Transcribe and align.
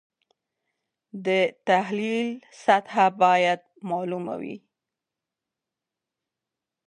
د 1.25 1.27
تحلیل 1.67 2.29
سطحه 2.63 3.07
باید 3.21 3.61
معلومه 3.89 4.35
وي. 4.41 4.57